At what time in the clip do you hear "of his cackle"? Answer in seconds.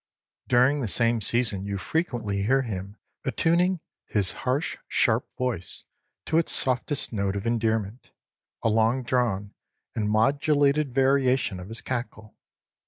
11.59-12.35